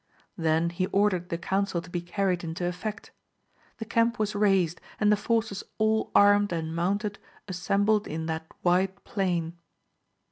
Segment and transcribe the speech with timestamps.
[0.35, 3.11] Then he ordered the counsel to be carried into effect.
[3.77, 9.03] The camp was raised, and the forces all armed and mounted assembled in that wide
[9.03, 9.59] plain.